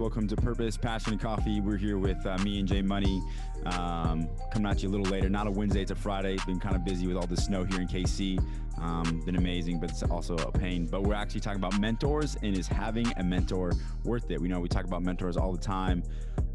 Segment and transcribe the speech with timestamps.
[0.00, 1.60] Welcome to Purpose, Passion, and Coffee.
[1.60, 3.22] We're here with uh, me and Jay Money.
[3.66, 5.28] Um, coming at you a little later.
[5.28, 6.38] Not a Wednesday, it's a Friday.
[6.46, 8.42] Been kind of busy with all the snow here in KC.
[8.80, 10.86] Um, been amazing, but it's also a pain.
[10.86, 13.72] But we're actually talking about mentors and is having a mentor
[14.04, 14.40] worth it?
[14.40, 16.02] We know we talk about mentors all the time.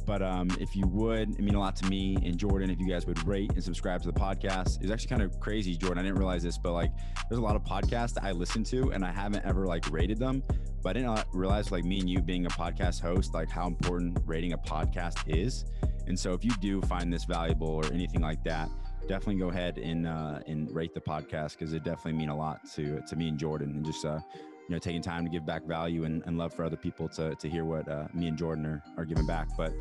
[0.06, 2.88] But um, if you would, it mean a lot to me and Jordan if you
[2.88, 4.82] guys would rate and subscribe to the podcast.
[4.82, 6.00] It's actually kind of crazy, Jordan.
[6.00, 6.92] I didn't realize this, but like
[7.28, 10.20] there's a lot of podcasts that I listen to and I haven't ever like rated
[10.20, 10.44] them.
[10.84, 14.20] But I didn't realize like me and you being a podcast host, like how important
[14.26, 15.66] rating a podcast is.
[16.08, 18.70] And so if you do find this valuable or anything like that,
[19.08, 22.60] definitely go ahead and uh, and rate the podcast because it definitely mean a lot
[22.74, 24.20] to to me and Jordan and just uh,
[24.68, 27.36] you know taking time to give back value and, and love for other people to,
[27.36, 29.48] to hear what uh, me and jordan are, are giving back.
[29.58, 29.74] But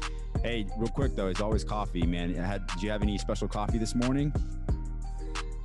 [0.42, 2.34] hey real quick though it's always coffee man.
[2.34, 4.32] Had, did you have any special coffee this morning?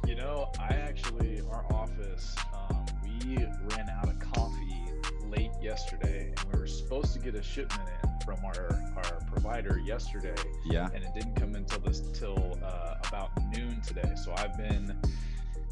[0.07, 4.85] You know i actually our office um, we ran out of coffee
[5.29, 9.79] late yesterday and we were supposed to get a shipment in from our, our provider
[9.79, 10.89] yesterday yeah.
[10.93, 14.13] and it didn't come until this till uh, about noon today.
[14.15, 14.97] So i've been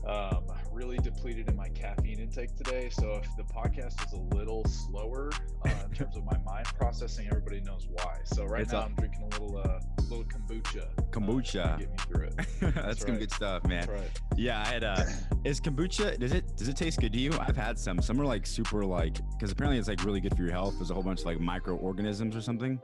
[0.08, 2.90] um, really depleted in my caffeine intake today.
[2.90, 5.32] So if the podcast is a little slower
[5.66, 8.20] uh, in terms of my mind processing, everybody knows why.
[8.24, 10.88] So right it's now i am drinking a little uh, little kombucha.
[10.98, 11.74] Uh, kombucha.
[11.74, 12.36] Uh, get me through it.
[12.62, 13.20] That's, That's some right.
[13.20, 13.88] good stuff, man.
[13.88, 14.22] Right.
[14.36, 14.84] Yeah, I had.
[14.84, 15.04] Uh,
[15.44, 16.20] is kombucha?
[16.20, 17.32] Does it does it taste good to you?
[17.40, 18.02] I've had some.
[18.02, 20.76] Some are like super like because apparently it's like really good for your health.
[20.78, 22.80] There's a whole bunch of like microorganisms or something.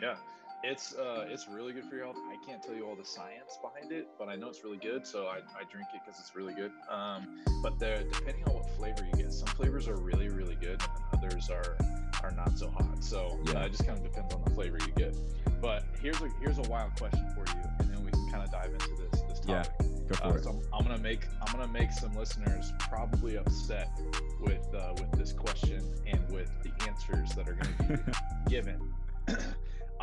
[0.00, 0.16] Yeah.
[0.64, 2.16] It's uh, it's really good for your health.
[2.30, 5.04] I can't tell you all the science behind it, but I know it's really good,
[5.04, 6.70] so I, I drink it because it's really good.
[6.88, 10.80] Um, but there, depending on what flavor you get, some flavors are really really good,
[10.80, 11.76] and others are
[12.22, 13.02] are not so hot.
[13.02, 13.62] So yeah.
[13.62, 15.16] uh, it just kind of depends on the flavor you get.
[15.60, 18.52] But here's a here's a wild question for you, and then we can kind of
[18.52, 19.72] dive into this this topic.
[19.80, 20.44] Yeah, go for uh, it.
[20.44, 23.90] So I'm, I'm, gonna make I'm gonna make some listeners probably upset
[24.40, 28.12] with uh, with this question and with the answers that are gonna be
[28.48, 28.80] given.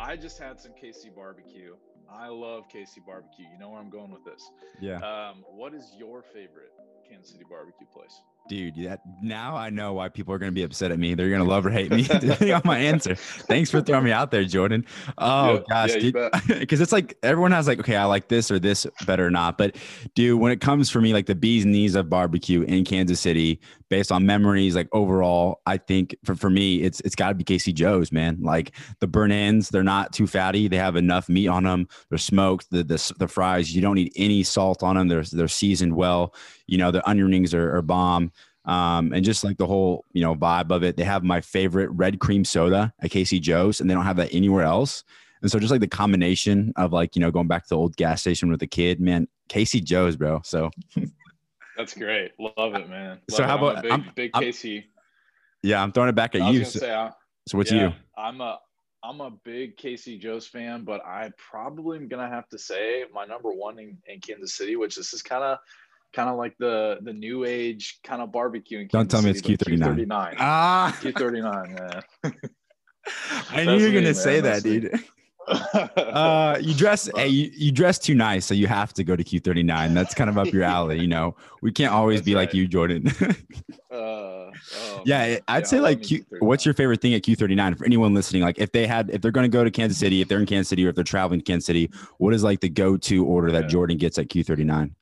[0.00, 1.74] I just had some KC barbecue.
[2.10, 3.44] I love KC barbecue.
[3.52, 4.50] You know where I'm going with this.
[4.80, 4.96] Yeah.
[4.96, 6.72] Um, what is your favorite
[7.08, 8.18] Kansas City barbecue place?
[8.48, 11.14] Dude, that now I know why people are going to be upset at me.
[11.14, 13.14] They're going to love or hate me depending on my answer.
[13.14, 14.84] Thanks for throwing me out there, Jordan.
[15.18, 18.58] Oh yeah, gosh, because yeah, it's like everyone has like, okay, I like this or
[18.58, 19.56] this better or not.
[19.56, 19.76] But
[20.14, 23.60] dude, when it comes for me, like the bees knees of barbecue in Kansas City,
[23.90, 27.44] based on memories, like overall, I think for, for me, it's it's got to be
[27.44, 28.38] KC Joe's, man.
[28.40, 30.68] Like the burnt ends, they're not too fatty.
[30.68, 31.86] They have enough meat on them.
[32.08, 32.70] They're smoked.
[32.70, 35.08] The the, the fries, you don't need any salt on them.
[35.08, 36.34] They're they're seasoned well.
[36.66, 38.32] You know, the onion rings are, are bomb.
[38.66, 40.96] Um, and just like the whole, you know, vibe of it.
[40.96, 44.34] They have my favorite red cream soda at KC Joe's, and they don't have that
[44.34, 45.04] anywhere else.
[45.42, 47.96] And so just like the combination of like, you know, going back to the old
[47.96, 50.42] gas station with a kid, man, KC Joe's, bro.
[50.44, 50.70] So
[51.76, 52.32] that's great.
[52.38, 53.20] Love it, man.
[53.30, 54.84] Love so how about I'm big, I'm, big KC?
[55.62, 56.64] yeah, I'm throwing it back at you.
[56.64, 57.10] So, say, uh,
[57.48, 57.92] so, what's yeah, you?
[58.18, 58.58] I'm a
[59.02, 63.24] I'm a big KC Joe's fan, but I probably am gonna have to say my
[63.24, 65.58] number one in, in Kansas City, which this is kind of
[66.12, 68.86] kind of like the the new age kind of barbecue.
[68.88, 70.34] Don't tell me it's Q thirty nine.
[70.38, 71.76] Ah, Q thirty nine.
[73.50, 74.92] I knew you were gonna man, say that, dude.
[75.50, 79.24] uh, you dress hey, you, you dress too nice, so you have to go to
[79.24, 79.94] Q thirty nine.
[79.94, 81.36] That's kind of up your alley, you know.
[81.62, 82.42] We can't always That's be right.
[82.42, 83.08] like you, Jordan.
[83.90, 84.52] uh, oh,
[85.04, 86.24] yeah, I'd yeah, say like Q.
[86.40, 88.42] What's your favorite thing at Q thirty nine for anyone listening?
[88.42, 90.46] Like, if they had, if they're going to go to Kansas City, if they're in
[90.46, 93.24] Kansas City, or if they're traveling to Kansas City, what is like the go to
[93.24, 94.94] order that Jordan gets at Q thirty nine?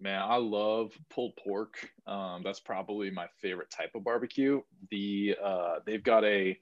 [0.00, 1.90] Man, I love pulled pork.
[2.06, 4.62] Um, that's probably my favorite type of barbecue.
[4.90, 6.58] The uh, they've got a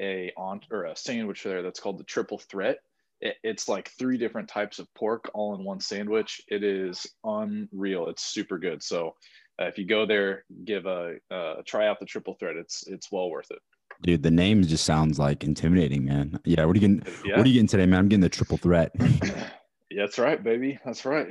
[0.00, 2.78] a on or a sandwich there that's called the triple threat.
[3.20, 6.40] It, it's like three different types of pork all in one sandwich.
[6.48, 8.08] It is unreal.
[8.08, 8.82] It's super good.
[8.82, 9.14] So
[9.60, 12.56] uh, if you go there, give a uh, try out the triple threat.
[12.56, 13.58] It's it's well worth it.
[14.02, 16.40] Dude, the name just sounds like intimidating, man.
[16.44, 17.14] Yeah, what are you getting?
[17.24, 17.36] Yeah.
[17.36, 18.00] What are you getting today, man?
[18.00, 18.92] I'm getting the triple threat.
[18.98, 19.50] yeah,
[19.90, 20.78] that's right, baby.
[20.84, 21.28] That's right.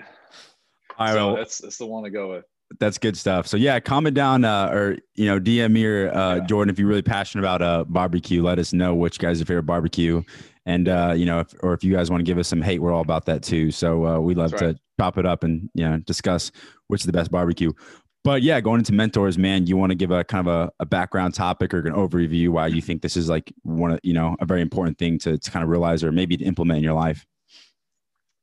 [0.99, 2.45] All right, so that's that's the one to go with.
[2.79, 3.47] That's good stuff.
[3.47, 6.45] So yeah, comment down uh, or you know DM me or uh, yeah.
[6.45, 8.43] Jordan if you're really passionate about uh, barbecue.
[8.43, 10.21] Let us know which guy's your favorite barbecue,
[10.65, 12.79] and uh, you know, if, or if you guys want to give us some hate,
[12.79, 13.71] we're all about that too.
[13.71, 14.59] So uh, we love right.
[14.59, 16.51] to chop it up and you know discuss
[16.87, 17.71] which is the best barbecue.
[18.25, 20.85] But yeah, going into mentors, man, you want to give a kind of a, a
[20.85, 24.35] background topic or an overview why you think this is like one of you know
[24.41, 26.93] a very important thing to to kind of realize or maybe to implement in your
[26.93, 27.25] life.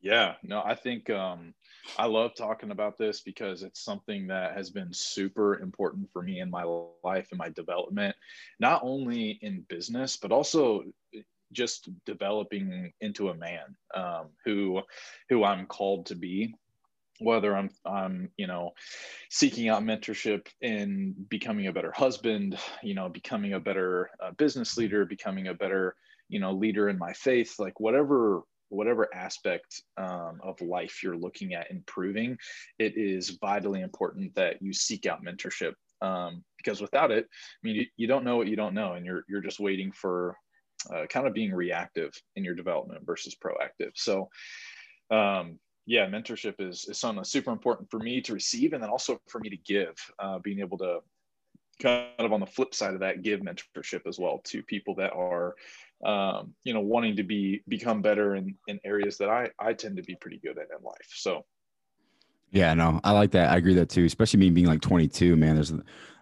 [0.06, 1.52] Yeah, no, I think um,
[1.98, 6.40] I love talking about this because it's something that has been super important for me
[6.40, 6.62] in my
[7.02, 8.14] life and my development,
[8.60, 10.84] not only in business, but also
[11.52, 14.82] just developing into a man um, who
[15.28, 16.54] who I'm called to be.
[17.20, 18.72] whether I'm I'm you know
[19.30, 24.76] seeking out mentorship in becoming a better husband, you know, becoming a better uh, business
[24.76, 25.96] leader, becoming a better
[26.28, 31.54] you know leader in my faith, like whatever whatever aspect um, of life you're looking
[31.54, 32.36] at improving,
[32.78, 37.76] it is vitally important that you seek out mentorship um, because without it, I mean,
[37.76, 40.36] you, you don't know what you don't know, and you're you're just waiting for
[40.92, 43.92] uh, kind of being reactive in your development versus proactive.
[43.94, 44.28] So,
[45.10, 48.90] um, yeah, mentorship is, is something that's super important for me to receive and then
[48.90, 50.98] also for me to give, uh, being able to
[51.80, 55.12] kind of on the flip side of that, give mentorship as well to people that
[55.12, 55.54] are,
[56.04, 59.96] um, you know, wanting to be, become better in, in areas that I, I tend
[59.96, 61.08] to be pretty good at in life.
[61.14, 61.44] So,
[62.52, 63.50] yeah, no, I like that.
[63.50, 65.72] I agree that too, especially me being like 22, man, there's,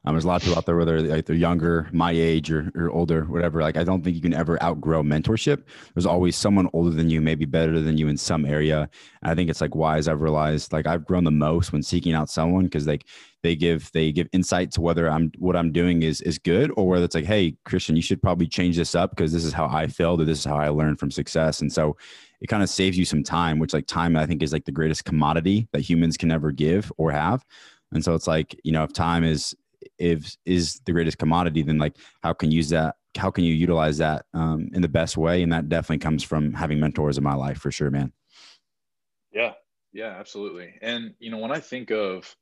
[0.06, 2.70] um, there's a lot of people out there, whether like they're younger, my age, or,
[2.74, 3.62] or older, whatever.
[3.62, 5.62] Like, I don't think you can ever outgrow mentorship.
[5.94, 8.90] There's always someone older than you, maybe better than you in some area.
[9.22, 10.06] And I think it's like wise.
[10.06, 13.06] I've realized like I've grown the most when seeking out someone because like
[13.42, 16.86] they give they give insight to whether I'm what I'm doing is is good or
[16.86, 19.66] whether it's like, hey, Christian, you should probably change this up because this is how
[19.66, 21.62] I failed or this is how I learned from success.
[21.62, 21.96] And so
[22.44, 24.70] it kind of saves you some time, which like time I think is like the
[24.70, 27.42] greatest commodity that humans can ever give or have.
[27.90, 29.56] And so it's like, you know, if time is
[29.98, 32.96] if is the greatest commodity, then like how can you use that?
[33.16, 35.42] How can you utilize that um, in the best way?
[35.42, 38.12] And that definitely comes from having mentors in my life for sure, man.
[39.32, 39.52] Yeah,
[39.94, 40.74] yeah, absolutely.
[40.82, 42.36] And you know, when I think of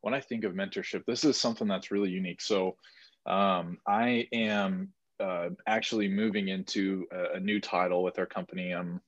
[0.00, 2.40] when I think of mentorship, this is something that's really unique.
[2.40, 2.76] So
[3.26, 8.72] um, I am uh, actually moving into a, a, new title with our company.
[8.72, 9.00] I'm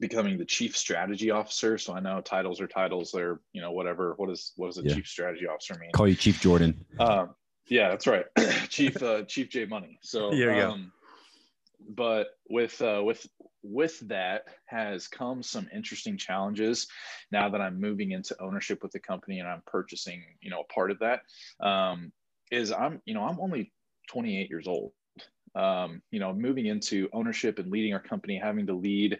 [0.00, 1.78] becoming the chief strategy officer.
[1.78, 3.12] So I know titles are titles.
[3.12, 4.14] They're you know whatever.
[4.16, 4.94] What is what does a yeah.
[4.94, 5.92] chief strategy officer mean?
[5.92, 6.84] Call you Chief Jordan.
[6.98, 7.34] Um,
[7.68, 8.24] yeah, that's right,
[8.68, 9.98] Chief uh, Chief J Money.
[10.02, 11.92] So there you um, go.
[11.94, 13.26] But with uh, with
[13.62, 16.88] with that has come some interesting challenges.
[17.30, 20.72] Now that I'm moving into ownership with the company and I'm purchasing, you know, a
[20.72, 21.20] part of that,
[21.60, 22.10] um,
[22.50, 23.72] is I'm you know I'm only
[24.08, 24.92] 28 years old
[25.54, 29.18] um, you know, moving into ownership and leading our company, having to lead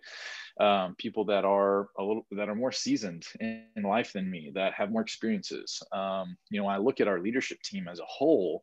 [0.60, 4.52] um, people that are a little that are more seasoned in, in life than me,
[4.54, 5.82] that have more experiences.
[5.92, 8.62] Um, you know, I look at our leadership team as a whole.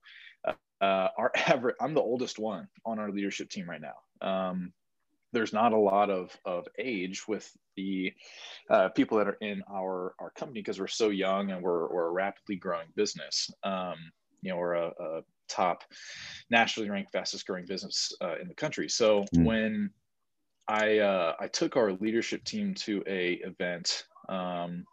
[0.79, 4.27] Uh, our average, I'm the oldest one on our leadership team right now.
[4.27, 4.71] Um,
[5.33, 8.13] there's not a lot of, of age with the
[8.69, 12.07] uh, people that are in our, our company because we're so young and we're, we're
[12.07, 13.49] a rapidly growing business.
[13.63, 13.95] Um,
[14.41, 15.83] you know, we're a, a top
[16.49, 18.87] nationally ranked fastest growing business uh, in the country.
[18.87, 19.43] So mm.
[19.43, 19.89] when
[20.67, 24.85] I uh, I took our leadership team to a event, um,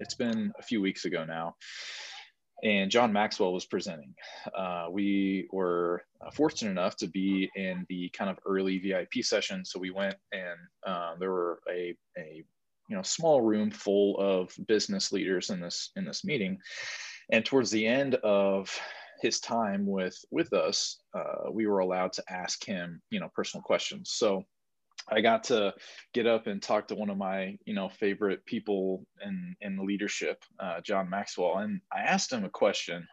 [0.00, 1.56] it's been a few weeks ago now,
[2.62, 4.14] and John Maxwell was presenting.
[4.54, 9.64] Uh, we were uh, fortunate enough to be in the kind of early VIP session,
[9.64, 12.44] so we went and uh, there were a a
[12.88, 16.58] you know small room full of business leaders in this in this meeting,
[17.32, 18.78] and towards the end of
[19.22, 23.62] his time with with us, uh, we were allowed to ask him, you know, personal
[23.62, 24.10] questions.
[24.12, 24.44] So
[25.08, 25.74] I got to
[26.12, 30.42] get up and talk to one of my, you know, favorite people in in leadership,
[30.58, 33.06] uh, John Maxwell, and I asked him a question.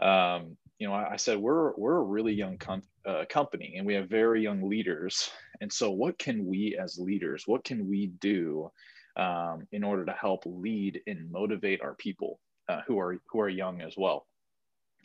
[0.00, 3.86] Um, you know, I, I, said we're we're a really young com- uh, company, and
[3.86, 5.30] we have very young leaders.
[5.60, 8.70] And so, what can we as leaders, what can we do
[9.16, 13.48] um, in order to help lead and motivate our people uh, who are who are
[13.48, 14.26] young as well?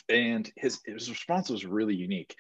[0.10, 2.36] and his his response was really unique.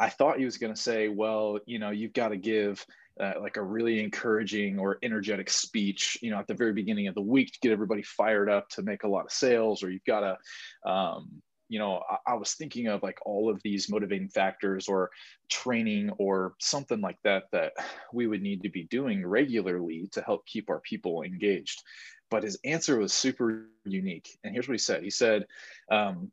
[0.00, 2.84] I thought he was going to say, "Well, you know, you've got to give
[3.20, 7.14] uh, like a really encouraging or energetic speech, you know, at the very beginning of
[7.14, 10.04] the week to get everybody fired up to make a lot of sales, or you've
[10.04, 14.28] got to, um, you know, I, I, was thinking of like all of these motivating
[14.28, 15.10] factors or
[15.48, 17.72] training or something like that that
[18.12, 21.82] we would need to be doing regularly to help keep our people engaged."
[22.30, 25.46] But his answer was super unique, and here's what he said: He said.
[25.90, 26.30] Um,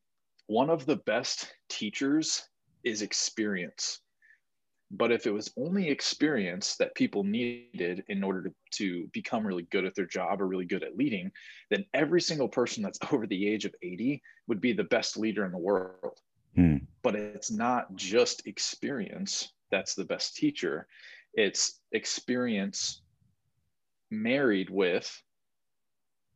[0.48, 2.50] one of the best teachers
[2.84, 4.00] is experience.
[4.92, 9.68] But if it was only experience that people needed in order to, to become really
[9.72, 11.32] good at their job or really good at leading,
[11.70, 15.46] then every single person that's over the age of 80 would be the best leader
[15.46, 16.20] in the world.
[16.56, 16.78] Hmm.
[17.04, 20.88] But it's not just experience that's the best teacher,
[21.34, 23.02] it's experience
[24.10, 25.22] married with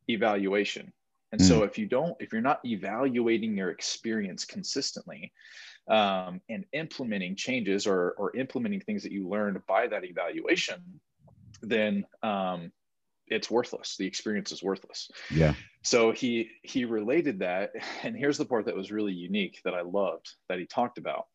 [0.08, 0.94] evaluation.
[1.32, 1.48] And mm.
[1.48, 5.34] so if you don't, if you're not evaluating your experience consistently
[5.90, 10.82] um, and implementing changes or, or implementing things that you learned by that evaluation,
[11.62, 12.72] then um,
[13.28, 13.96] it's worthless.
[13.98, 15.10] The experience is worthless.
[15.32, 15.54] Yeah.
[15.84, 17.72] So he he related that,
[18.04, 21.26] and here's the part that was really unique that I loved that he talked about.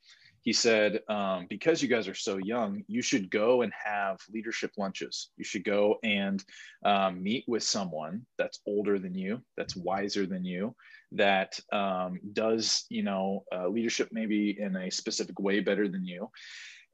[0.42, 4.70] he said, um, because you guys are so young, you should go and have leadership
[4.78, 5.30] lunches.
[5.36, 6.42] You should go and
[6.84, 10.74] um, meet with someone that's older than you, that's wiser than you,
[11.12, 16.30] that um, does, you know, uh, leadership maybe in a specific way better than you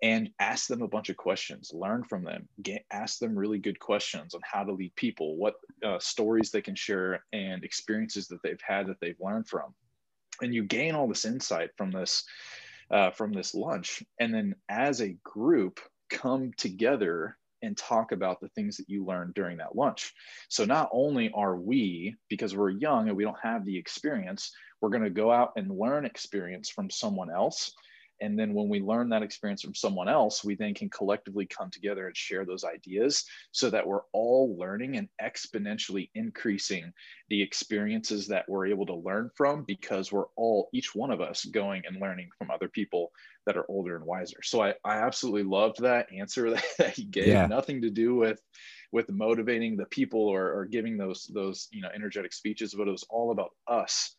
[0.02, 3.78] and ask them a bunch of questions learn from them get ask them really good
[3.78, 5.54] questions on how to lead people what
[5.85, 9.75] uh, stories they can share and experiences that they've had that they've learned from.
[10.42, 12.25] And you gain all this insight from this
[12.90, 14.02] uh, from this lunch.
[14.21, 15.80] And then as a group
[16.11, 20.12] come together and talk about the things that you learned during that lunch.
[20.49, 24.52] So not only are we because we're young and we don't have the experience
[24.85, 27.73] we're going to go out and learn experience from someone else
[28.21, 31.71] and then when we learn that experience from someone else, we then can collectively come
[31.71, 36.92] together and share those ideas so that we're all learning and exponentially increasing
[37.28, 41.44] the experiences that we're able to learn from because we're all, each one of us,
[41.47, 43.11] going and learning from other people
[43.47, 44.42] that are older and wiser.
[44.42, 47.28] So I, I absolutely loved that answer that, that he gave.
[47.28, 47.47] Yeah.
[47.47, 48.40] Nothing to do with
[48.92, 52.92] with motivating the people or, or giving those those you know energetic speeches, but it
[52.92, 54.14] was all about us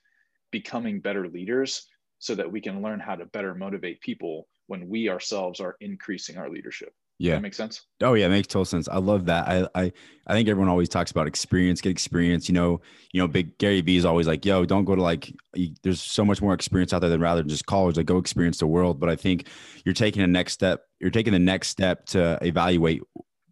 [0.52, 1.88] becoming better leaders
[2.19, 6.38] so that we can learn how to better motivate people when we ourselves are increasing
[6.38, 6.93] our leadership.
[7.17, 7.36] Yeah.
[7.36, 7.86] That makes sense.
[8.01, 8.89] Oh yeah, it makes total sense.
[8.89, 9.48] I love that.
[9.48, 9.93] I, I
[10.27, 12.50] I think everyone always talks about experience, get experience.
[12.50, 12.81] You know,
[13.13, 16.01] you know, big Gary Vee is always like, yo, don't go to like you, there's
[16.01, 17.95] so much more experience out there than rather than just college.
[17.95, 19.00] Like go experience the world.
[19.00, 19.48] But I think
[19.86, 23.01] you're taking a next step, you're taking the next step to evaluate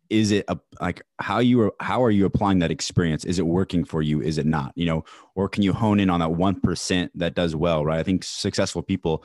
[0.09, 3.25] is it a, like how you are how are you applying that experience?
[3.25, 4.21] Is it working for you?
[4.21, 4.71] Is it not?
[4.75, 5.05] You know
[5.35, 7.99] or can you hone in on that 1% that does well right?
[7.99, 9.23] I think successful people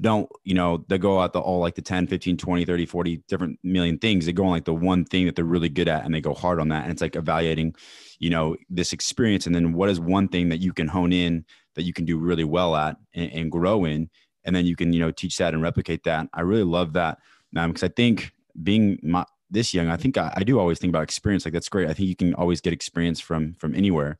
[0.00, 3.16] don't you know they go out the all like the 10 15 20 30 40
[3.28, 4.26] different million things.
[4.26, 6.34] They go on like the one thing that they're really good at and they go
[6.34, 6.84] hard on that.
[6.84, 7.74] And it's like evaluating
[8.18, 11.44] you know this experience and then what is one thing that you can hone in
[11.74, 14.10] that you can do really well at and, and grow in?
[14.46, 16.28] And then you can you know teach that and replicate that.
[16.34, 17.18] I really love that
[17.54, 21.02] because i think being my, this young, I think I, I, do always think about
[21.04, 21.44] experience.
[21.44, 21.88] Like that's great.
[21.88, 24.18] I think you can always get experience from from anywhere.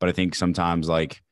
[0.00, 1.22] But I think sometimes like,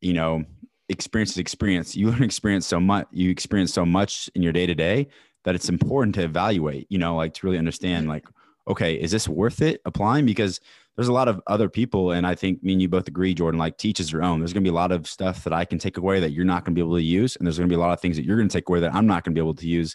[0.00, 0.44] you know,
[0.88, 1.94] experience is experience.
[1.94, 5.08] You learn experience so much, you experience so much in your day to day
[5.44, 8.12] that it's important to evaluate, you know, like to really understand mm-hmm.
[8.12, 8.26] like,
[8.68, 10.26] okay, is this worth it applying?
[10.26, 10.60] Because
[10.96, 13.60] there's a lot of other people, and I think me and you both agree, Jordan,
[13.60, 14.40] like teaches your own.
[14.40, 16.64] There's gonna be a lot of stuff that I can take away that you're not
[16.64, 18.38] gonna be able to use, and there's gonna be a lot of things that you're
[18.38, 19.94] gonna take away that I'm not gonna be able to use.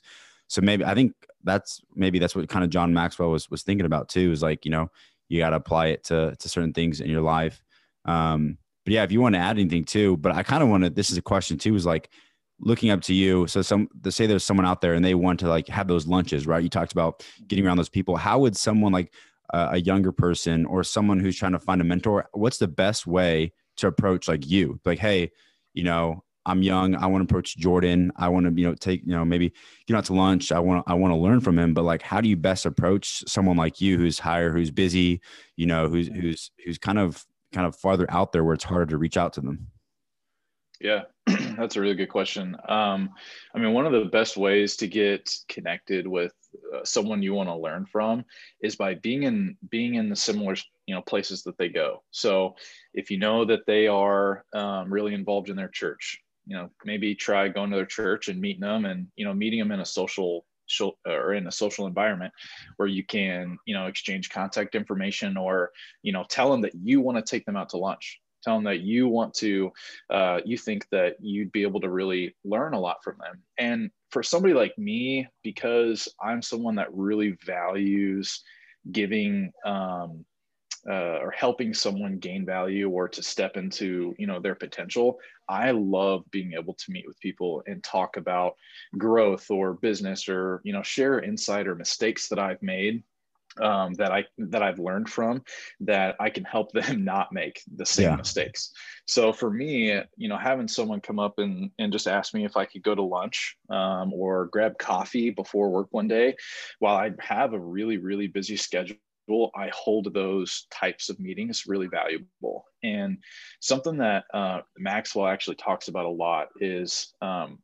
[0.52, 1.14] So maybe I think
[1.46, 4.34] that's maybe that's what kind of John Maxwell was was thinking about too.
[4.34, 4.92] Is like you know
[5.30, 7.64] you got to apply it to to certain things in your life.
[8.04, 10.84] Um, but yeah, if you want to add anything too, but I kind of want
[10.84, 10.90] to.
[10.90, 11.74] This is a question too.
[11.76, 12.10] Is like
[12.60, 13.48] looking up to you.
[13.48, 16.06] So some to say there's someone out there and they want to like have those
[16.06, 16.62] lunches, right?
[16.62, 18.18] You talked about getting around those people.
[18.18, 19.14] How would someone like
[19.54, 22.28] uh, a younger person or someone who's trying to find a mentor?
[22.34, 24.82] What's the best way to approach like you?
[24.84, 25.32] Like, hey,
[25.74, 26.96] you know, I'm young.
[26.96, 28.12] I want to approach Jordan.
[28.16, 29.54] I want to, you know, take, you know, maybe
[29.88, 30.52] get out to lunch.
[30.52, 31.74] I want to, I want to learn from him.
[31.74, 35.22] But like, how do you best approach someone like you who's higher, who's busy,
[35.56, 38.88] you know, who's who's who's kind of kind of farther out there where it's harder
[38.88, 39.68] to reach out to them?
[40.80, 42.56] Yeah, that's a really good question.
[42.68, 43.12] Um,
[43.54, 46.34] I mean, one of the best ways to get connected with
[46.76, 48.26] uh, someone you want to learn from
[48.64, 50.56] is by being in being in the similar
[50.88, 52.04] you know places that they go.
[52.10, 52.56] So
[52.94, 56.20] if you know that they are um, really involved in their church,
[56.52, 59.60] you know maybe try going to their church and meeting them and you know meeting
[59.60, 60.46] them in a social
[61.06, 62.34] or in a social environment
[62.76, 65.72] where you can you know exchange contact information or
[66.04, 68.20] you know tell them that you want to take them out to lunch.
[68.44, 69.72] Tell them that you want to
[70.10, 73.42] uh, you think that you'd be able to really learn a lot from them.
[73.58, 78.44] And for somebody like me because i'm someone that really values
[78.92, 80.26] giving um,
[80.90, 85.72] uh, or helping someone gain value or to step into you know their potential i
[85.72, 88.56] love being able to meet with people and talk about
[88.98, 93.04] growth or business or you know share insight or mistakes that i've made
[93.60, 95.44] um, that I that I've learned from
[95.82, 98.16] that I can help them not make the same yeah.
[98.16, 98.72] mistakes.
[99.06, 102.56] So for me, you know, having someone come up and and just ask me if
[102.56, 106.36] I could go to lunch um, or grab coffee before work one day,
[106.80, 108.98] while I have a really really busy schedule
[109.56, 112.66] I hold those types of meetings really valuable.
[112.84, 113.18] And
[113.60, 117.60] something that uh, Maxwell actually talks about a lot is um,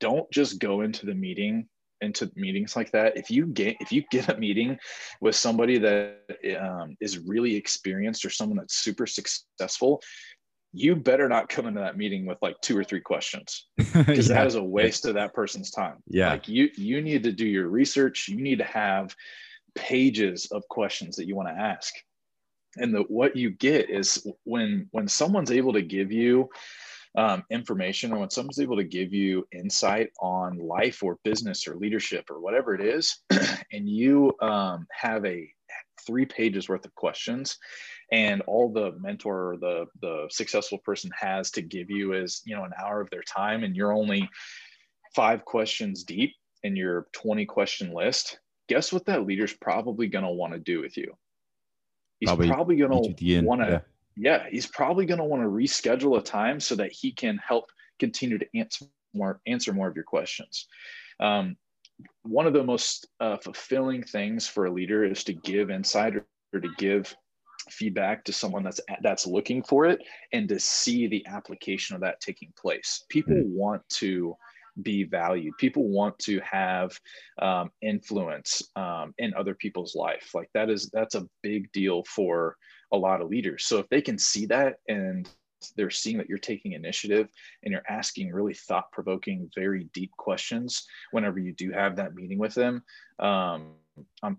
[0.00, 1.68] don't just go into the meeting
[2.02, 4.78] into meetings like that if you get if you get a meeting
[5.22, 6.18] with somebody that
[6.60, 10.02] um, is really experienced or someone that's super successful
[10.74, 14.34] you better not come into that meeting with like two or three questions because yeah.
[14.34, 17.46] that is a waste of that person's time yeah like you you need to do
[17.46, 19.16] your research you need to have
[19.76, 21.94] pages of questions that you want to ask.
[22.78, 26.48] And the what you get is when when someone's able to give you
[27.16, 31.76] um, information or when someone's able to give you insight on life or business or
[31.76, 33.22] leadership or whatever it is,
[33.72, 35.48] and you um, have a
[36.06, 37.58] three pages worth of questions
[38.12, 42.54] and all the mentor or the the successful person has to give you is you
[42.54, 44.28] know an hour of their time and you're only
[45.14, 50.30] five questions deep in your 20 question list guess what that leader's probably going to
[50.30, 51.16] want to do with you
[52.20, 53.82] he's probably, probably going to want to
[54.16, 54.46] yeah.
[54.50, 57.66] he's probably going to want to reschedule a time so that he can help
[57.98, 60.66] continue to answer more answer more of your questions
[61.20, 61.56] um,
[62.22, 66.26] one of the most uh, fulfilling things for a leader is to give insight or,
[66.52, 67.14] or to give
[67.70, 70.00] feedback to someone that's that's looking for it
[70.32, 73.56] and to see the application of that taking place people mm-hmm.
[73.56, 74.36] want to
[74.82, 76.98] be valued people want to have
[77.40, 82.56] um, influence um, in other people's life like that is that's a big deal for
[82.92, 85.28] a lot of leaders so if they can see that and
[85.76, 87.28] they're seeing that you're taking initiative
[87.64, 92.54] and you're asking really thought-provoking very deep questions whenever you do have that meeting with
[92.54, 92.82] them
[93.18, 93.72] um,
[94.22, 94.38] I'm,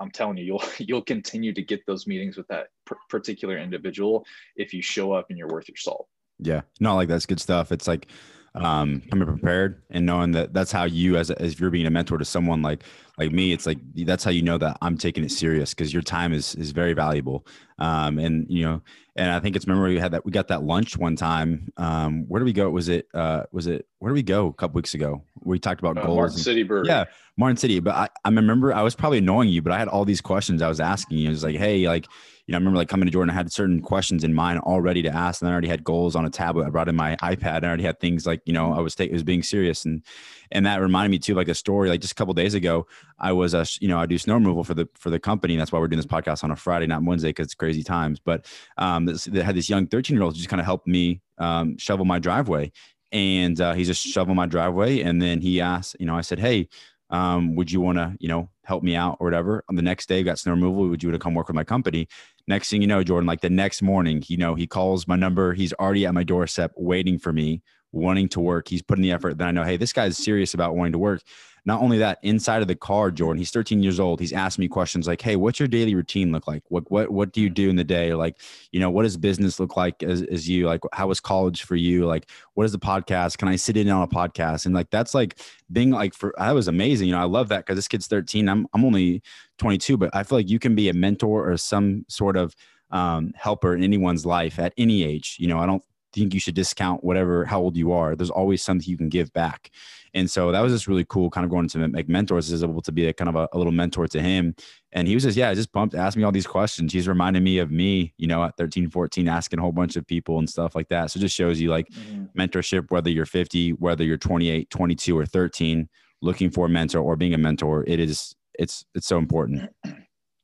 [0.00, 2.68] I'm telling you, you'll you'll continue to get those meetings with that
[3.08, 4.26] particular individual
[4.56, 6.08] if you show up and you're worth your salt.
[6.38, 7.72] Yeah, no, like that's good stuff.
[7.72, 8.08] It's like
[8.56, 11.90] um, coming prepared and knowing that that's how you as, as if you're being a
[11.90, 12.82] mentor to someone like
[13.18, 16.02] like me it's like that's how you know that i'm taking it serious because your
[16.02, 17.46] time is is very valuable
[17.78, 18.82] um, and you know
[19.16, 22.24] and i think it's remember we had that we got that lunch one time um,
[22.28, 24.76] where did we go was it uh, was it where did we go a couple
[24.76, 26.88] weeks ago we talked about uh, goals martin and, city Burger.
[26.88, 27.04] yeah
[27.36, 30.04] martin city but I, I remember i was probably annoying you but i had all
[30.04, 32.06] these questions i was asking you it was like hey like
[32.46, 35.02] you know, I remember like coming to Jordan, I had certain questions in mind already
[35.02, 36.64] to ask, and I already had goals on a tablet.
[36.66, 38.94] I brought in my iPad, and I already had things like, you know, I was
[38.94, 40.04] taking, was being serious, and
[40.52, 42.86] and that reminded me too, like a story, like just a couple days ago,
[43.18, 45.56] I was, a, you know, I do snow removal for the for the company.
[45.56, 48.18] That's why we're doing this podcast on a Friday, not Wednesday, because it's crazy times.
[48.18, 48.46] But
[48.78, 51.78] um, this, they had this young 13 year old just kind of helped me um,
[51.78, 52.72] shovel my driveway,
[53.12, 56.38] and uh, he just shoveled my driveway, and then he asked, you know, I said,
[56.38, 56.68] hey
[57.10, 59.64] um, would you want to, you know, help me out or whatever?
[59.68, 60.88] On the next day, got snow removal.
[60.88, 62.08] Would you want to come work with my company?
[62.48, 65.52] Next thing you know, Jordan, like the next morning, you know, he calls my number.
[65.54, 67.62] He's already at my doorstep waiting for me,
[67.92, 68.68] wanting to work.
[68.68, 69.38] He's putting the effort.
[69.38, 71.22] Then I know, hey, this guy's serious about wanting to work.
[71.66, 74.20] Not only that, inside of the car, Jordan, he's 13 years old.
[74.20, 76.62] He's asking me questions like, "Hey, what's your daily routine look like?
[76.68, 78.14] What what what do you do in the day?
[78.14, 80.66] Like, you know, what does business look like as, as you?
[80.66, 82.06] Like, how was college for you?
[82.06, 83.36] Like, what is the podcast?
[83.36, 84.64] Can I sit in on a podcast?
[84.64, 85.40] And like, that's like
[85.72, 87.08] being like for that was amazing.
[87.08, 88.48] You know, I love that because this kid's 13.
[88.48, 89.20] I'm I'm only
[89.58, 92.54] 22, but I feel like you can be a mentor or some sort of
[92.92, 95.36] um, helper in anyone's life at any age.
[95.40, 95.82] You know, I don't
[96.20, 98.16] think you should discount whatever how old you are.
[98.16, 99.70] There's always something you can give back.
[100.14, 102.80] And so that was just really cool, kind of going to make mentors, is able
[102.80, 104.54] to be a kind of a, a, little mentor to him.
[104.92, 106.90] And he was just, yeah, just pumped, asked me all these questions.
[106.90, 110.06] He's reminding me of me, you know, at 13, 14, asking a whole bunch of
[110.06, 111.10] people and stuff like that.
[111.10, 112.40] So it just shows you like mm-hmm.
[112.40, 115.86] mentorship, whether you're 50, whether you're 28, 22, or 13,
[116.22, 119.70] looking for a mentor or being a mentor, it is, it's, it's so important.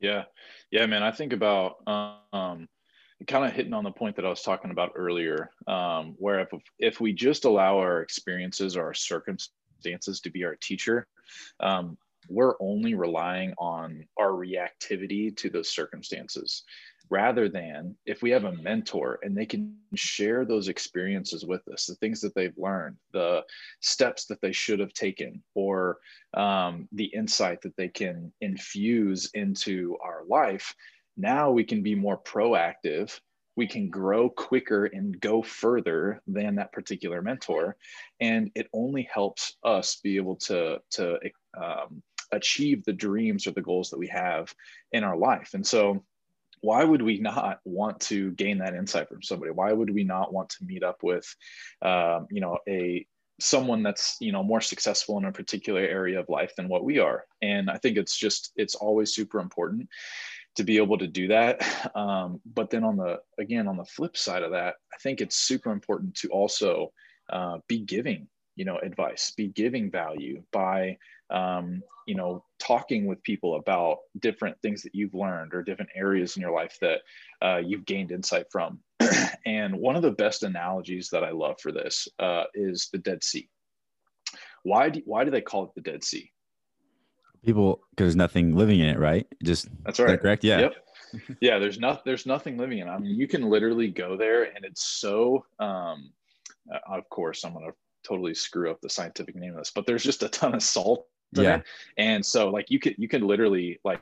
[0.01, 0.25] Yeah.
[0.73, 1.05] Yeah, man.
[1.05, 2.67] I think about, um,
[3.27, 6.49] kind of hitting on the point that I was talking about earlier, um, where if,
[6.79, 11.07] if we just allow our experiences or our circumstances to be our teacher,
[11.61, 11.97] um,
[12.29, 16.65] we're only relying on our reactivity to those circumstances.
[17.11, 21.85] Rather than if we have a mentor and they can share those experiences with us
[21.85, 23.43] the things that they've learned the
[23.81, 25.99] steps that they should have taken or
[26.35, 30.75] um, the insight that they can infuse into our life
[31.17, 33.19] now we can be more proactive.
[33.57, 37.77] We can grow quicker and go further than that particular mentor.
[38.21, 41.19] And it only helps us be able to, to
[41.61, 44.53] um, achieve the dreams or the goals that we have
[44.93, 45.51] in our life.
[45.55, 46.05] And so,
[46.63, 49.51] why would we not want to gain that insight from somebody?
[49.51, 51.27] Why would we not want to meet up with,
[51.83, 53.05] um, you know, a
[53.41, 56.99] someone that's you know more successful in a particular area of life than what we
[56.99, 57.25] are?
[57.43, 59.89] And I think it's just it's always super important
[60.57, 61.63] to be able to do that.
[61.95, 65.37] Um, but then on the again on the flip side of that, I think it's
[65.37, 66.93] super important to also
[67.31, 70.97] uh, be giving you know advice, be giving value by
[71.31, 76.37] um, you know talking with people about different things that you've learned or different areas
[76.37, 77.01] in your life that
[77.43, 78.79] uh, you've gained insight from.
[79.47, 83.23] and one of the best analogies that I love for this uh, is the Dead
[83.23, 83.49] Sea.
[84.63, 86.31] Why do, why do they call it the Dead Sea?
[87.45, 89.27] People because there's nothing living in it, right?
[89.43, 90.09] Just that's right.
[90.09, 90.45] That correct?
[90.45, 90.61] Yeah.
[90.61, 90.75] Yep.
[91.41, 91.59] yeah.
[91.59, 92.05] There's not.
[92.05, 92.91] There's nothing living in it.
[92.91, 95.45] I mean, you can literally go there, and it's so.
[95.59, 96.11] Um,
[96.73, 97.73] uh, of course, I'm gonna
[98.05, 101.07] totally screw up the scientific name of this, but there's just a ton of salt
[101.41, 101.57] yeah.
[101.57, 101.65] It.
[101.97, 104.01] And so, like, you could you can literally like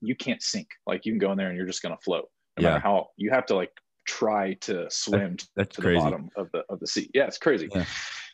[0.00, 0.68] you can't sink.
[0.86, 2.28] Like, you can go in there and you're just gonna float.
[2.58, 2.68] No yeah.
[2.70, 3.72] matter how you have to like
[4.06, 5.98] try to swim That's to crazy.
[5.98, 7.10] the bottom of the of the sea.
[7.14, 7.68] Yeah, it's crazy.
[7.74, 7.84] Yeah.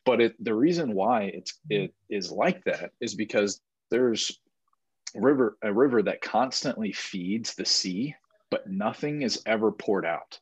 [0.04, 4.38] But it, the reason why it's it is like that is because there's
[5.20, 8.14] river a river that constantly feeds the sea,
[8.50, 10.38] but nothing is ever poured out.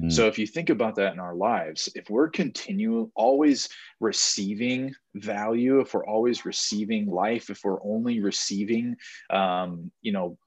[0.00, 0.12] Mm.
[0.12, 3.68] So if you think about that in our lives, if we're continue always
[4.00, 8.96] receiving value, if we're always receiving life, if we're only receiving,
[9.30, 10.38] um, you know,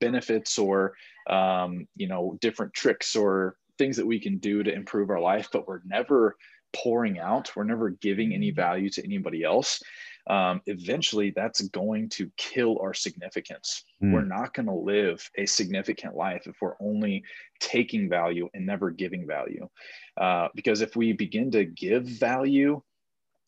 [0.00, 0.94] benefits or
[1.28, 5.48] um, you know different tricks or things that we can do to improve our life,
[5.52, 6.36] but we're never
[6.74, 9.82] pouring out, we're never giving any value to anybody else.
[10.28, 13.84] Um, eventually, that's going to kill our significance.
[14.02, 14.12] Mm.
[14.12, 17.24] We're not going to live a significant life if we're only
[17.60, 19.68] taking value and never giving value.
[20.16, 22.82] Uh, because if we begin to give value,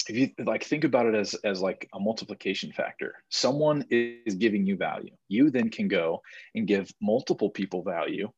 [0.08, 4.66] if you like think about it as as like a multiplication factor someone is giving
[4.66, 6.22] you value you then can go
[6.54, 8.28] and give multiple people value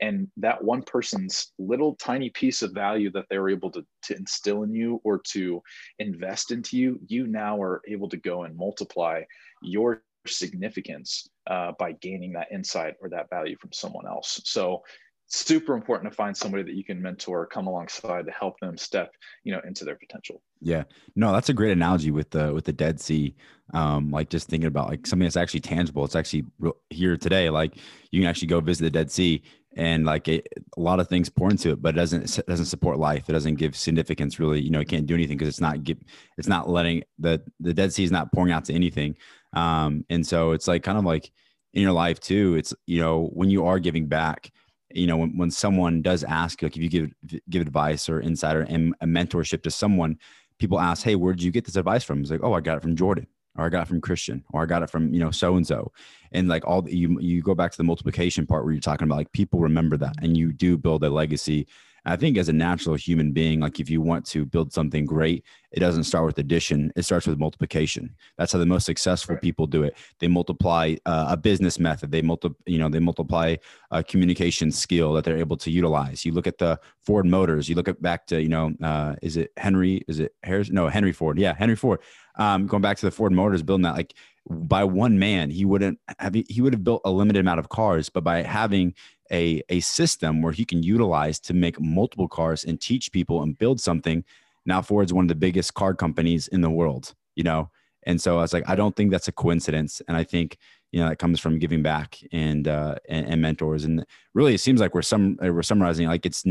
[0.00, 4.16] and that one person's little tiny piece of value that they were able to, to
[4.16, 5.62] instill in you or to
[5.98, 9.22] invest into you you now are able to go and multiply
[9.62, 14.82] your significance uh, by gaining that insight or that value from someone else so
[15.26, 19.12] super important to find somebody that you can mentor come alongside to help them step
[19.44, 20.84] you know into their potential Yeah,
[21.16, 23.34] no, that's a great analogy with the with the Dead Sea.
[23.72, 26.04] Um, like just thinking about like something that's actually tangible.
[26.04, 27.48] It's actually real, here today.
[27.48, 27.76] Like
[28.10, 29.42] you can actually go visit the Dead Sea,
[29.76, 32.66] and like it, a lot of things pour into it, but it doesn't it doesn't
[32.66, 33.28] support life.
[33.28, 34.38] It doesn't give significance.
[34.38, 35.98] Really, you know, it can't do anything because it's not give
[36.38, 39.16] it's not letting the the Dead Sea is not pouring out to anything.
[39.52, 41.30] Um, and so it's like kind of like
[41.72, 42.56] in your life too.
[42.56, 44.50] It's you know when you are giving back
[44.92, 47.10] you know when, when someone does ask like if you give
[47.48, 50.18] give advice or insight or and a mentorship to someone
[50.58, 52.76] people ask hey where did you get this advice from it's like oh i got
[52.76, 55.20] it from jordan or i got it from christian or i got it from you
[55.20, 55.92] know so and so
[56.32, 59.06] and like all the, you you go back to the multiplication part where you're talking
[59.06, 61.66] about like people remember that and you do build a legacy
[62.04, 65.44] I think as a natural human being, like if you want to build something great,
[65.72, 68.14] it doesn't start with addition; it starts with multiplication.
[68.38, 69.42] That's how the most successful Right.
[69.42, 69.96] people do it.
[70.18, 72.10] They multiply uh, a business method.
[72.10, 73.56] They multiply, you know, they multiply
[73.90, 76.24] a communication skill that they're able to utilize.
[76.24, 77.68] You look at the Ford Motors.
[77.68, 80.02] You look at back to, you know, uh, is it Henry?
[80.08, 80.70] Is it Harris?
[80.70, 81.38] No, Henry Ford.
[81.38, 82.00] Yeah, Henry Ford.
[82.36, 84.14] Um, going back to the Ford Motors building that, like
[84.48, 88.08] by one man, he wouldn't have he would have built a limited amount of cars,
[88.08, 88.94] but by having
[89.30, 93.58] a, a system where he can utilize to make multiple cars and teach people and
[93.58, 94.24] build something.
[94.66, 97.70] Now Ford's one of the biggest car companies in the world, you know?
[98.04, 100.00] And so I was like, I don't think that's a coincidence.
[100.08, 100.56] And I think,
[100.90, 103.84] you know, that comes from giving back and, uh, and, and mentors.
[103.84, 106.44] And really, it seems like we're some, uh, we're summarizing, like it's,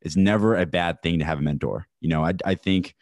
[0.00, 1.86] it's never a bad thing to have a mentor.
[2.00, 2.94] You know, I, I think,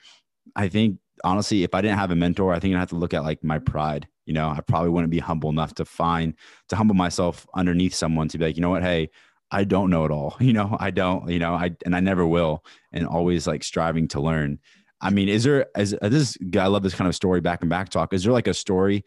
[0.56, 3.14] I think honestly, if I didn't have a mentor, I think I'd have to look
[3.14, 4.08] at like my pride.
[4.26, 6.34] You know, I probably wouldn't be humble enough to find
[6.68, 9.10] to humble myself underneath someone to be like, you know what, hey,
[9.52, 10.36] I don't know it all.
[10.40, 11.28] You know, I don't.
[11.28, 14.58] You know, I and I never will, and always like striving to learn.
[15.00, 16.36] I mean, is there as uh, this?
[16.58, 18.12] I love this kind of story back and back talk.
[18.12, 19.04] Is there like a story,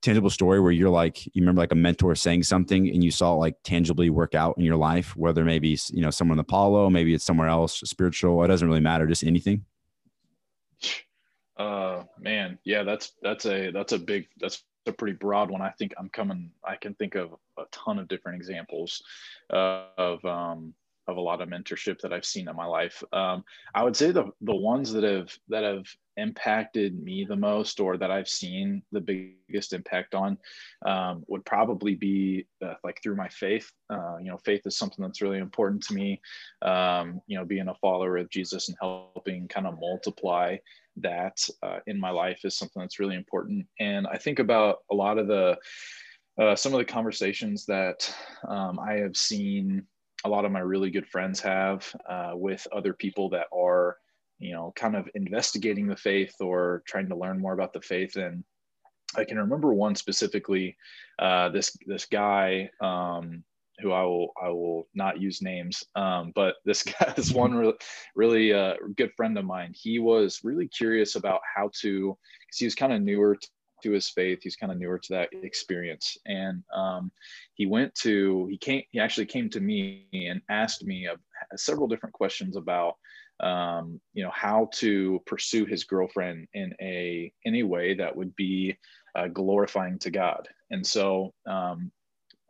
[0.00, 3.34] tangible story where you're like, you remember like a mentor saying something and you saw
[3.34, 6.90] it like tangibly work out in your life, whether maybe you know somewhere in Apollo,
[6.90, 8.42] maybe it's somewhere else, spiritual.
[8.44, 9.64] It doesn't really matter, just anything.
[11.56, 15.62] Uh, man, yeah, that's that's a that's a big that's a pretty broad one.
[15.62, 16.50] I think I'm coming.
[16.64, 19.02] I can think of a ton of different examples
[19.52, 20.74] uh, of um,
[21.08, 23.02] of a lot of mentorship that I've seen in my life.
[23.12, 25.86] Um, I would say the the ones that have that have
[26.16, 30.38] impacted me the most, or that I've seen the biggest impact on,
[30.86, 33.70] um, would probably be uh, like through my faith.
[33.90, 36.20] Uh, you know, faith is something that's really important to me.
[36.62, 40.56] Um, you know, being a follower of Jesus and helping kind of multiply
[40.96, 43.66] that uh, in my life is something that's really important.
[43.80, 45.56] And I think about a lot of the
[46.40, 48.12] uh, some of the conversations that
[48.48, 49.86] um, I have seen
[50.24, 53.96] a lot of my really good friends have uh, with other people that are,
[54.38, 58.16] you know, kind of investigating the faith or trying to learn more about the faith.
[58.16, 58.44] And
[59.16, 60.76] I can remember one specifically.
[61.18, 63.44] Uh, this this guy um,
[63.80, 67.74] who I will I will not use names, um, but this guy, this one really,
[68.14, 69.72] really uh, good friend of mine.
[69.74, 73.36] He was really curious about how to, because he was kind of newer
[73.82, 74.40] to his faith.
[74.42, 77.10] He's kind of newer to that experience, and um,
[77.54, 81.16] he went to he came he actually came to me and asked me uh,
[81.56, 82.96] several different questions about
[83.40, 88.34] um, you know how to pursue his girlfriend in a in a way that would
[88.36, 88.76] be
[89.14, 90.48] uh, glorifying to God.
[90.70, 91.90] And so um,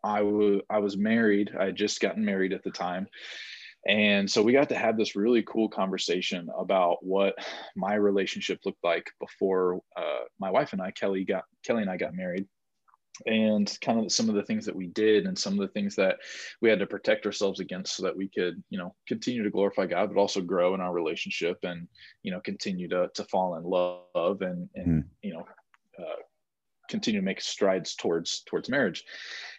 [0.04, 1.52] I was I was married.
[1.58, 3.06] I had just gotten married at the time.
[3.88, 7.34] And so we got to have this really cool conversation about what
[7.76, 11.96] my relationship looked like before uh, my wife and I, Kelly, got Kelly and I
[11.96, 12.46] got married.
[13.26, 15.94] and kind of some of the things that we did and some of the things
[15.96, 16.16] that
[16.62, 19.84] we had to protect ourselves against so that we could you know continue to glorify
[19.84, 21.86] god but also grow in our relationship and
[22.22, 25.08] you know continue to, to fall in love and and mm.
[25.22, 25.44] you know
[25.98, 26.22] uh,
[26.88, 29.04] continue to make strides towards towards marriage.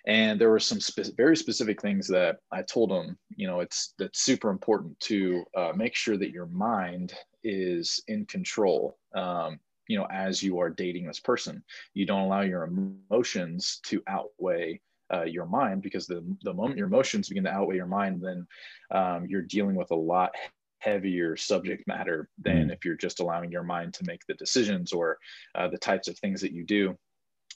[0.06, 3.94] And there were some spe- very specific things that i told him you know it's
[3.98, 9.98] that's super important to uh, make sure that your mind is in control um, you
[9.98, 11.64] know as you are dating this person.
[11.94, 14.82] You don't allow your emotions to outweigh
[15.14, 18.48] uh, your mind because the, the moment your emotions begin to outweigh your mind then
[18.92, 20.32] um, you're dealing with a lot
[20.80, 22.74] heavier subject matter than mm.
[22.74, 25.18] if you're just allowing your mind to make the decisions or
[25.56, 26.98] uh, the types of things that you do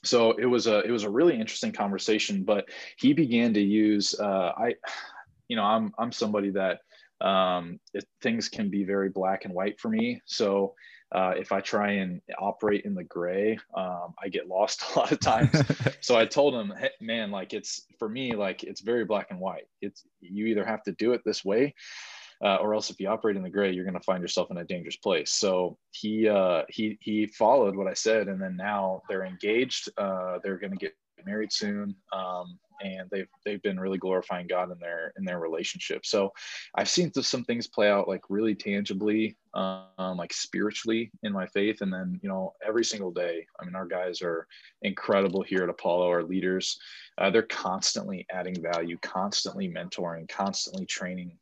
[0.04, 4.14] so it was a it was a really interesting conversation but he began to use
[4.20, 4.74] uh, i
[5.48, 6.80] you know i'm i'm somebody that
[7.20, 10.74] um, it, things can be very black and white for me so
[11.10, 15.12] uh, if I try and operate in the gray, um, I get lost a lot
[15.12, 15.62] of times.
[16.00, 19.40] so I told him, hey, man, like it's for me, like it's very black and
[19.40, 19.68] white.
[19.80, 21.74] It's you either have to do it this way,
[22.44, 24.58] uh, or else if you operate in the gray, you're going to find yourself in
[24.58, 25.32] a dangerous place.
[25.32, 29.88] So he uh, he he followed what I said, and then now they're engaged.
[29.98, 31.94] Uh, they're going to get married soon.
[32.12, 36.06] Um, and they've they've been really glorifying God in their in their relationship.
[36.06, 36.32] So
[36.74, 41.80] I've seen some things play out like really tangibly, um, like spiritually in my faith,
[41.80, 43.46] and then you know every single day.
[43.60, 44.46] I mean, our guys are
[44.82, 46.08] incredible here at Apollo.
[46.08, 46.78] Our leaders,
[47.18, 51.36] uh, they're constantly adding value, constantly mentoring, constantly training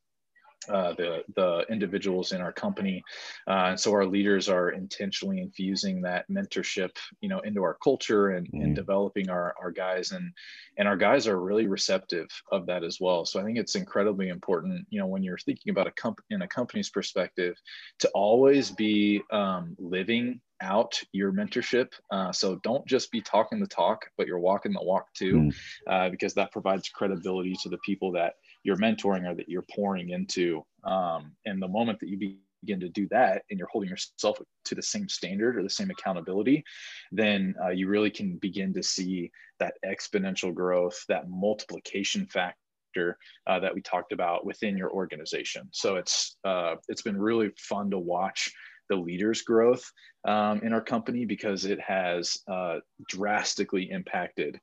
[0.69, 3.03] uh, the the individuals in our company,
[3.47, 8.31] uh, and so our leaders are intentionally infusing that mentorship, you know, into our culture
[8.31, 8.63] and, mm-hmm.
[8.63, 10.33] and developing our our guys, and
[10.79, 13.25] and our guys are really receptive of that as well.
[13.25, 16.43] So I think it's incredibly important, you know, when you're thinking about a comp in
[16.43, 17.57] a company's perspective,
[18.01, 21.93] to always be um, living out your mentorship.
[22.11, 25.55] Uh, so don't just be talking the talk, but you're walking the walk too, mm.
[25.87, 28.35] uh, because that provides credibility to the people that
[28.67, 30.61] you're mentoring or that you're pouring into.
[30.83, 34.75] Um, and the moment that you begin to do that and you're holding yourself to
[34.75, 36.65] the same standard or the same accountability,
[37.13, 43.61] then uh, you really can begin to see that exponential growth, that multiplication factor uh,
[43.61, 45.69] that we talked about within your organization.
[45.71, 48.53] So it's uh, it's been really fun to watch
[48.89, 49.85] the leaders growth
[50.27, 54.59] um, in our company because it has uh, drastically impacted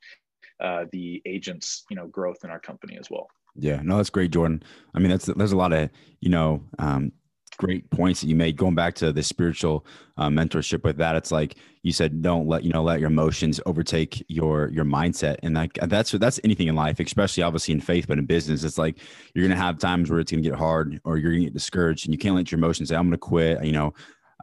[0.59, 4.31] uh, the agents you know growth in our company as well yeah, no, that's great,
[4.31, 4.63] Jordan.
[4.93, 5.89] I mean, that's there's a lot of
[6.21, 7.11] you know um,
[7.57, 8.57] great points that you made.
[8.57, 9.85] Going back to the spiritual
[10.17, 13.59] uh, mentorship with that, it's like you said, don't let you know let your emotions
[13.65, 18.07] overtake your your mindset, and that that's that's anything in life, especially obviously in faith,
[18.07, 18.97] but in business, it's like
[19.33, 22.13] you're gonna have times where it's gonna get hard or you're gonna get discouraged, and
[22.13, 23.93] you can't let your emotions say, "I'm gonna quit." You know,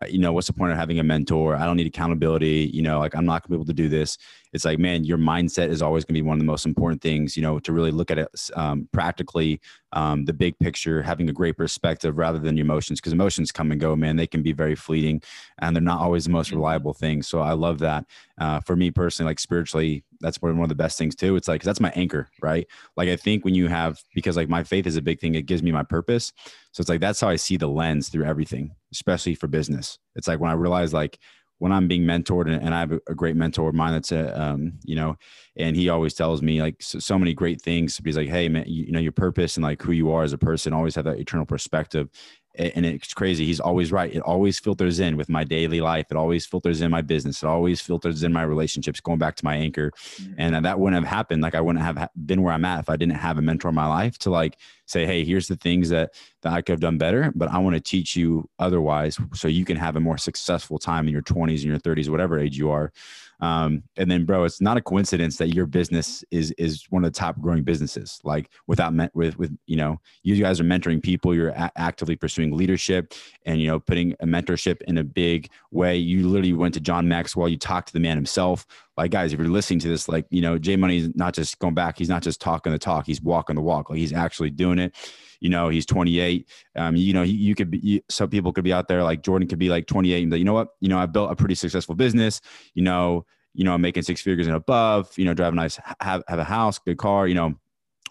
[0.08, 1.56] you know, what's the point of having a mentor?
[1.56, 2.70] I don't need accountability.
[2.72, 4.16] You know, like I'm not gonna be able to do this.
[4.52, 7.36] It's like, man, your mindset is always gonna be one of the most important things.
[7.36, 9.60] You know, to really look at it um, practically,
[9.92, 13.70] um, the big picture, having a great perspective rather than your emotions, because emotions come
[13.72, 14.16] and go, man.
[14.16, 15.22] They can be very fleeting,
[15.58, 16.56] and they're not always the most mm-hmm.
[16.56, 17.28] reliable things.
[17.28, 18.06] So I love that.
[18.38, 21.36] Uh, for me personally, like spiritually, that's one of the best things too.
[21.36, 22.66] It's like that's my anchor, right?
[22.96, 25.46] Like I think when you have because like my faith is a big thing, it
[25.46, 26.32] gives me my purpose.
[26.72, 29.98] So it's like that's how I see the lens through everything, especially for business.
[30.16, 31.18] It's like when I realize like
[31.58, 34.40] when I'm being mentored and, and I have a, great mentor of mine that's a,
[34.40, 35.16] um, you know,
[35.56, 38.00] and he always tells me like so, so many great things.
[38.02, 40.32] He's like, Hey man, you, you, know, your purpose and like who you are as
[40.32, 42.08] a person, always have that eternal perspective
[42.56, 43.46] and it's crazy.
[43.46, 44.12] He's always right.
[44.12, 46.06] It always filters in with my daily life.
[46.10, 47.42] It always filters in my business.
[47.42, 49.00] It always filters in my relationships.
[49.00, 50.32] Going back to my anchor, mm-hmm.
[50.36, 51.42] and that wouldn't have happened.
[51.42, 53.74] Like I wouldn't have been where I'm at if I didn't have a mentor in
[53.74, 56.98] my life to like say, "Hey, here's the things that that I could have done
[56.98, 60.78] better, but I want to teach you otherwise, so you can have a more successful
[60.78, 62.92] time in your 20s and your 30s, whatever age you are."
[63.40, 67.12] Um, and then, bro, it's not a coincidence that your business is is one of
[67.12, 68.20] the top growing businesses.
[68.24, 71.34] Like without met with with you know, you guys are mentoring people.
[71.34, 73.14] You're a- actively pursuing leadership,
[73.46, 75.96] and you know, putting a mentorship in a big way.
[75.96, 77.48] You literally went to John Maxwell.
[77.48, 78.66] You talked to the man himself.
[78.96, 81.58] Like guys, if you're listening to this, like you know, Jay Money is not just
[81.58, 81.98] going back.
[81.98, 83.06] He's not just talking the talk.
[83.06, 83.90] He's walking the walk.
[83.90, 84.94] Like he's actually doing it
[85.40, 88.72] you know he's 28 um, you know you, could be you, some people could be
[88.72, 90.68] out there like jordan could be like 28 and be, you know what?
[90.80, 92.40] You know i built a pretty successful business.
[92.74, 95.78] You know you know i'm making six figures and above you know drive a nice
[96.00, 97.52] have, have a house good car you know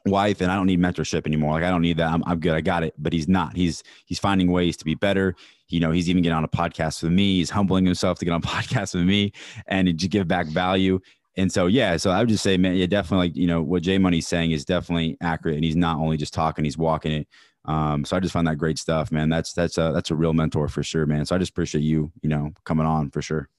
[0.06, 1.54] wife and i don't need mentorship anymore.
[1.54, 2.12] Like i don't need that.
[2.12, 2.54] I'm, I'm good.
[2.54, 2.94] I got it.
[2.98, 3.56] But he's not.
[3.56, 5.36] He's he's finding ways to be better.
[5.68, 7.36] You know he's even getting on a podcast with me.
[7.36, 9.34] He's humbling himself to get on podcast with me
[9.68, 11.00] and to give back value
[11.39, 13.82] and so yeah so i would just say man yeah definitely like you know what
[13.82, 17.28] j money's saying is definitely accurate and he's not only just talking he's walking it
[17.65, 19.30] um, so I just find that great stuff, man.
[19.30, 21.25] That's that's a that's a real mentor for sure, man.
[21.25, 23.49] So I just appreciate you, you know, coming on for sure.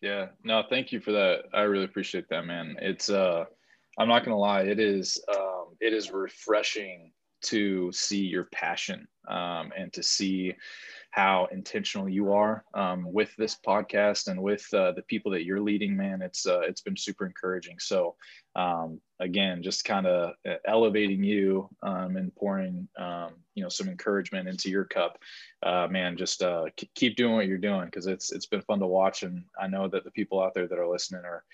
[0.00, 1.42] Yeah, no, thank you for that.
[1.52, 2.76] I really appreciate that, man.
[2.80, 3.44] It's uh,
[3.98, 9.72] I'm not gonna lie, it is um, it is refreshing to see your passion um,
[9.76, 10.54] and to see
[11.10, 15.60] how intentional you are um, with this podcast and with uh, the people that you're
[15.60, 17.78] leading man it's uh, it's been super encouraging.
[17.78, 18.16] So
[18.56, 23.88] um, again just kind of uh, elevating you um, and pouring um, you know some
[23.88, 25.18] encouragement into your cup.
[25.62, 28.86] Uh, man just uh, keep doing what you're doing because it's it's been fun to
[28.86, 31.44] watch and i know that the people out there that are listening are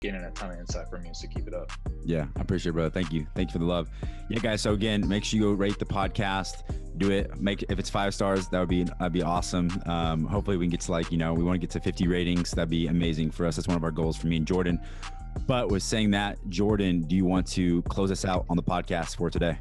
[0.00, 1.12] getting a ton of insight from you.
[1.12, 1.70] So keep it up.
[2.06, 2.88] Yeah, I appreciate it, bro.
[2.88, 3.26] Thank you.
[3.34, 3.90] Thank you for the love.
[4.30, 4.62] Yeah, guys.
[4.62, 6.62] So again, make sure you rate the podcast.
[6.96, 7.38] Do it.
[7.38, 9.70] Make if it's five stars, that would be that'd be awesome.
[9.84, 12.08] Um, hopefully we can get to like you know we want to get to 50
[12.08, 12.50] ratings.
[12.50, 13.56] That'd be amazing for us.
[13.56, 14.80] That's one of our goals for me and Jordan.
[15.46, 19.16] But with saying that, Jordan, do you want to close us out on the podcast
[19.16, 19.58] for today?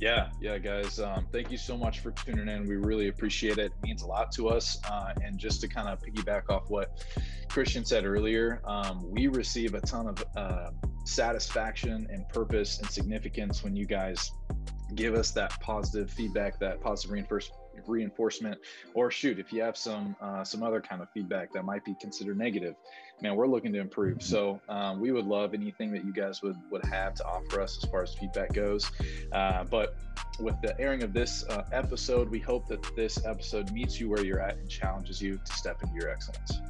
[0.00, 0.98] Yeah, yeah, guys.
[0.98, 2.66] Um, thank you so much for tuning in.
[2.66, 3.66] We really appreciate it.
[3.66, 4.78] It means a lot to us.
[4.90, 7.04] Uh, and just to kind of piggyback off what
[7.48, 10.70] Christian said earlier, um, we receive a ton of uh,
[11.04, 14.32] satisfaction and purpose and significance when you guys
[14.94, 18.58] give us that positive feedback, that positive reinforcement reinforcement
[18.94, 21.94] or shoot if you have some uh, some other kind of feedback that might be
[22.00, 22.76] considered negative
[23.20, 24.22] man we're looking to improve.
[24.22, 27.78] So um, we would love anything that you guys would would have to offer us
[27.82, 28.90] as far as feedback goes.
[29.32, 29.96] Uh, but
[30.40, 34.24] with the airing of this uh, episode we hope that this episode meets you where
[34.24, 36.60] you're at and challenges you to step into your excellence